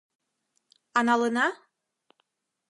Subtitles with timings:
[0.97, 1.47] —А налына?